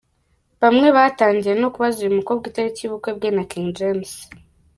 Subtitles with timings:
[0.61, 4.11] Bamwe batangiye no kubaza uyu mukobwa itariki y'ubukwe bwe na King James.